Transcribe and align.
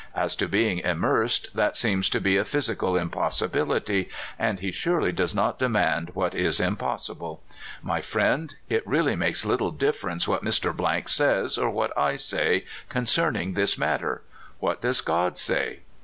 As 0.15 0.35
to 0.37 0.47
being 0.47 0.79
immersed, 0.79 1.49
that 1.55 1.77
seems 1.77 2.09
to 2.09 2.19
be 2.19 2.35
a 2.35 2.43
phys 2.43 2.75
ical 2.75 2.99
impossibility, 2.99 4.09
and 4.39 4.59
he 4.59 4.71
surely 4.71 5.11
does 5.11 5.35
not 5.35 5.59
demand 5.59 6.09
what 6.15 6.33
is 6.33 6.59
impossible. 6.59 7.43
My 7.83 8.01
friend, 8.01 8.55
it 8.67 8.87
really 8.87 9.15
makes 9.15 9.45
little 9.45 9.69
difference 9.69 10.27
what 10.27 10.43
Mr. 10.43 11.07
says, 11.07 11.55
or 11.59 11.69
what 11.69 11.95
I 11.95 12.15
say, 12.15 12.65
concerning 12.89 13.53
this 13.53 13.77
matter. 13.77 14.23
What 14.59 14.81
does 14.81 15.01
God 15.01 15.37
say? 15.37 15.81